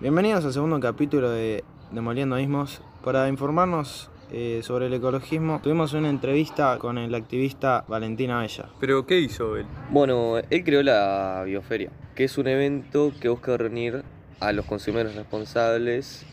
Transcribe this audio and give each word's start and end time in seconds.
Bienvenidos 0.00 0.44
al 0.44 0.52
segundo 0.52 0.78
capítulo 0.78 1.28
de 1.28 1.64
Demoliendo 1.90 2.38
Ismos. 2.38 2.80
Para 3.02 3.26
informarnos 3.26 4.08
eh, 4.30 4.60
sobre 4.62 4.86
el 4.86 4.94
ecologismo, 4.94 5.58
tuvimos 5.60 5.92
una 5.92 6.08
entrevista 6.08 6.78
con 6.78 6.98
el 6.98 7.12
activista 7.16 7.84
Valentín 7.88 8.30
Abella. 8.30 8.68
¿Pero 8.78 9.06
qué 9.06 9.18
hizo 9.18 9.56
él? 9.56 9.66
Bueno, 9.90 10.38
él 10.38 10.62
creó 10.62 10.84
la 10.84 11.42
Bioferia, 11.44 11.90
que 12.14 12.22
es 12.22 12.38
un 12.38 12.46
evento 12.46 13.12
que 13.20 13.28
busca 13.28 13.56
reunir 13.56 14.04
a 14.38 14.52
los 14.52 14.66
consumidores 14.66 15.16
responsables 15.16 16.24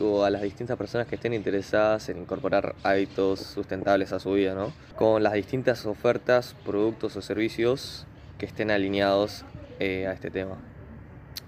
o 0.00 0.24
a 0.24 0.30
las 0.30 0.40
distintas 0.40 0.78
personas 0.78 1.06
que 1.06 1.16
estén 1.16 1.34
interesadas 1.34 2.08
en 2.08 2.16
incorporar 2.16 2.74
hábitos 2.84 3.40
sustentables 3.40 4.14
a 4.14 4.18
su 4.18 4.32
vida, 4.32 4.54
¿no? 4.54 4.72
Con 4.96 5.22
las 5.22 5.34
distintas 5.34 5.84
ofertas, 5.84 6.56
productos 6.64 7.16
o 7.16 7.20
servicios 7.20 8.06
que 8.38 8.46
estén 8.46 8.70
alineados 8.70 9.44
eh, 9.78 10.06
a 10.06 10.12
este 10.14 10.30
tema. 10.30 10.56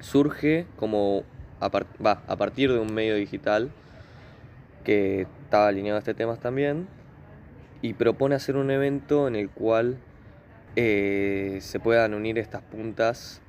Surge 0.00 0.66
como 0.76 1.22
a, 1.64 2.10
a 2.26 2.36
partir 2.36 2.72
de 2.72 2.78
un 2.78 2.92
medio 2.92 3.14
digital 3.14 3.70
que 4.84 5.26
estaba 5.44 5.68
alineado 5.68 5.96
a 5.96 6.00
este 6.00 6.14
tema 6.14 6.36
también 6.36 6.88
y 7.82 7.94
propone 7.94 8.34
hacer 8.34 8.56
un 8.56 8.70
evento 8.70 9.28
en 9.28 9.36
el 9.36 9.50
cual 9.50 9.98
eh, 10.76 11.58
se 11.60 11.80
puedan 11.80 12.14
unir 12.14 12.38
estas 12.38 12.62
puntas 12.62 13.42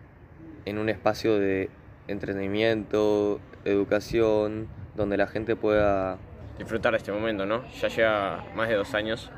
en 0.66 0.78
un 0.78 0.90
espacio 0.90 1.40
de 1.40 1.70
entretenimiento, 2.08 3.40
educación, 3.66 4.68
donde 4.96 5.18
la 5.18 5.28
gente 5.28 5.56
pueda 5.56 6.18
disfrutar 6.58 6.96
este 6.96 7.12
momento, 7.12 7.46
¿no? 7.46 7.64
Ya 7.72 7.88
lleva 7.88 8.46
más 8.56 8.70
de 8.70 8.76
dos 8.76 8.94
años 8.94 9.32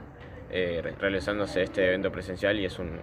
eh, 0.52 0.94
realizándose 1.00 1.64
este 1.64 1.88
evento 1.88 2.12
presencial 2.12 2.60
y 2.60 2.66
es 2.66 2.80
un, 2.80 3.00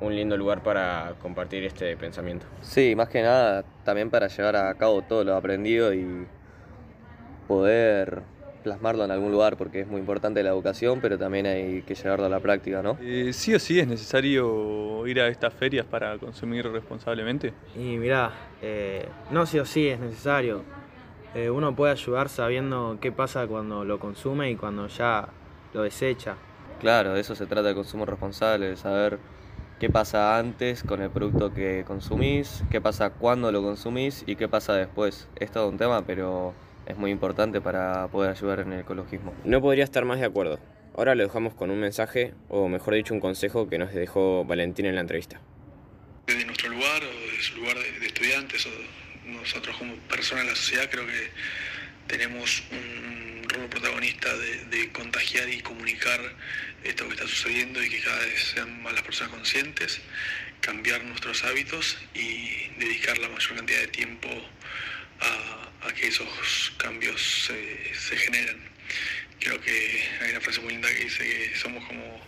un 0.00 0.14
lindo 0.14 0.36
lugar 0.36 0.62
para 0.62 1.14
compartir 1.20 1.64
este 1.64 1.96
pensamiento. 1.96 2.46
Sí, 2.62 2.94
más 2.94 3.08
que 3.08 3.22
nada 3.22 3.64
también 3.84 4.10
para 4.10 4.28
llevar 4.28 4.56
a 4.56 4.74
cabo 4.74 5.02
todo 5.02 5.24
lo 5.24 5.34
aprendido 5.34 5.92
y 5.92 6.26
poder 7.46 8.22
plasmarlo 8.62 9.04
en 9.04 9.10
algún 9.10 9.32
lugar 9.32 9.56
porque 9.56 9.80
es 9.80 9.86
muy 9.86 10.00
importante 10.00 10.42
la 10.42 10.50
educación, 10.50 11.00
pero 11.00 11.18
también 11.18 11.46
hay 11.46 11.82
que 11.82 11.94
llevarlo 11.94 12.26
a 12.26 12.28
la 12.28 12.40
práctica, 12.40 12.82
¿no? 12.82 12.98
Eh, 13.00 13.32
sí 13.32 13.54
o 13.54 13.58
sí 13.58 13.80
es 13.80 13.88
necesario 13.88 15.06
ir 15.06 15.20
a 15.20 15.28
estas 15.28 15.54
ferias 15.54 15.86
para 15.86 16.18
consumir 16.18 16.66
responsablemente. 16.70 17.52
Y 17.74 17.96
mirá, 17.96 18.32
eh, 18.60 19.08
no 19.30 19.46
sí 19.46 19.58
o 19.58 19.64
sí 19.64 19.88
es 19.88 19.98
necesario. 19.98 20.62
Eh, 21.34 21.50
uno 21.50 21.74
puede 21.74 21.92
ayudar 21.92 22.28
sabiendo 22.28 22.98
qué 23.00 23.12
pasa 23.12 23.46
cuando 23.46 23.84
lo 23.84 23.98
consume 23.98 24.50
y 24.50 24.56
cuando 24.56 24.86
ya 24.88 25.28
lo 25.72 25.82
desecha. 25.82 26.36
Claro, 26.80 27.12
de 27.12 27.20
eso 27.20 27.34
se 27.34 27.46
trata 27.46 27.70
el 27.70 27.74
consumo 27.74 28.06
responsable, 28.06 28.70
de 28.70 28.76
saber 28.76 29.18
qué 29.78 29.88
pasa 29.90 30.38
antes 30.38 30.82
con 30.82 31.02
el 31.02 31.10
producto 31.10 31.54
que 31.54 31.84
consumís, 31.86 32.62
qué 32.70 32.80
pasa 32.80 33.10
cuando 33.10 33.52
lo 33.52 33.62
consumís 33.62 34.24
y 34.26 34.36
qué 34.36 34.48
pasa 34.48 34.74
después. 34.74 35.28
Es 35.36 35.50
todo 35.52 35.68
un 35.68 35.78
tema, 35.78 36.04
pero 36.04 36.54
es 36.86 36.96
muy 36.96 37.10
importante 37.10 37.60
para 37.60 38.08
poder 38.08 38.30
ayudar 38.30 38.60
en 38.60 38.72
el 38.72 38.80
ecologismo. 38.80 39.32
No 39.44 39.60
podría 39.60 39.84
estar 39.84 40.04
más 40.04 40.18
de 40.18 40.26
acuerdo. 40.26 40.58
Ahora 40.96 41.14
lo 41.14 41.22
dejamos 41.22 41.54
con 41.54 41.70
un 41.70 41.78
mensaje, 41.78 42.34
o 42.48 42.68
mejor 42.68 42.94
dicho, 42.94 43.14
un 43.14 43.20
consejo 43.20 43.68
que 43.68 43.78
nos 43.78 43.92
dejó 43.92 44.44
Valentín 44.44 44.86
en 44.86 44.96
la 44.96 45.00
entrevista. 45.00 45.40
Desde 46.26 46.44
nuestro 46.44 46.70
lugar, 46.70 47.02
o 47.02 47.30
desde 47.30 47.42
su 47.42 47.56
lugar 47.56 47.76
de, 47.76 48.06
estudiantes, 48.06 48.66
o 48.66 48.70
nosotros 49.30 49.76
como 49.76 49.94
personas 50.08 50.44
de 50.44 50.50
la 50.50 50.56
sociedad, 50.56 50.88
creo 50.90 51.06
que 51.06 51.30
tenemos 52.08 52.64
un 52.72 53.17
protagonista 53.66 54.34
de, 54.36 54.88
contagiar 54.92 55.48
y 55.48 55.60
comunicar 55.60 56.20
esto 56.84 57.06
que 57.06 57.14
está 57.14 57.26
sucediendo 57.26 57.82
y 57.82 57.88
que 57.88 58.00
cada 58.00 58.18
vez 58.24 58.42
sean 58.54 58.82
más 58.82 58.92
las 58.92 59.02
personas 59.02 59.32
conscientes, 59.32 60.00
cambiar 60.60 61.04
nuestros 61.04 61.44
hábitos 61.44 61.98
y 62.14 62.68
dedicar 62.78 63.18
la 63.18 63.28
mayor 63.28 63.56
cantidad 63.56 63.80
de 63.80 63.88
tiempo 63.88 64.28
a, 65.20 65.92
que 65.94 66.08
esos 66.08 66.72
cambios 66.76 67.20
se, 67.46 67.94
se, 67.94 68.16
generen. 68.16 68.62
Creo 69.40 69.60
que 69.60 70.08
hay 70.20 70.30
una 70.30 70.40
frase 70.40 70.60
muy 70.60 70.72
linda 70.72 70.88
que 70.88 71.04
dice 71.04 71.24
que 71.24 71.58
somos 71.58 71.84
como 71.86 72.20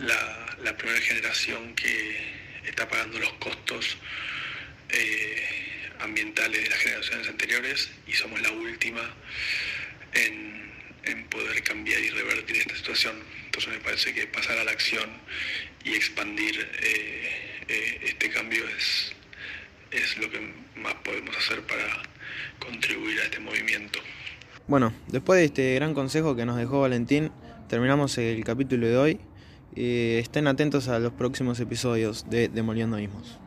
la, 0.00 0.56
la 0.62 0.76
primera 0.76 1.00
generación 1.00 1.74
que 1.74 2.20
está 2.66 2.88
pagando 2.88 3.18
los 3.18 3.32
costos 3.34 3.96
eh, 4.90 5.44
ambientales 6.00 6.62
de 6.62 6.70
las 6.70 6.78
generaciones 6.78 7.28
anteriores 7.28 7.90
y 8.06 8.12
somos 8.12 8.40
la 8.42 8.50
última 8.50 9.02
en, 10.14 10.54
poder 11.30 11.62
cambiar 11.64 12.00
y 12.00 12.10
revertir 12.10 12.58
esta 12.58 12.76
situación. 12.76 13.16
Entonces 13.46 13.72
me 13.72 13.80
parece 13.80 14.14
que 14.14 14.26
pasar 14.28 14.56
a 14.58 14.64
la 14.64 14.70
acción 14.70 15.10
y 15.84 15.94
expandir 15.94 16.60
eh, 16.80 17.62
eh, 17.68 18.00
este 18.04 18.30
cambio 18.30 18.62
es, 18.68 19.12
es 19.90 20.16
lo 20.18 20.30
que 20.30 20.40
más 20.76 20.94
podemos 21.04 21.36
hacer 21.36 21.60
para 21.62 22.02
contribuir 22.60 23.18
a 23.20 23.24
este 23.24 23.40
movimiento. 23.40 23.98
Bueno, 24.66 24.94
después 25.08 25.40
de 25.40 25.44
este 25.46 25.74
gran 25.74 25.92
consejo 25.92 26.36
que 26.36 26.46
nos 26.46 26.56
dejó 26.56 26.80
Valentín, 26.80 27.32
terminamos 27.68 28.16
el 28.18 28.44
capítulo 28.44 28.86
de 28.86 28.96
hoy. 28.96 29.20
Eh, 29.76 30.20
estén 30.22 30.46
atentos 30.46 30.88
a 30.88 30.98
los 31.00 31.12
próximos 31.12 31.58
episodios 31.58 32.30
de 32.30 32.48
Demoliendo 32.48 32.98
Ismos. 32.98 33.38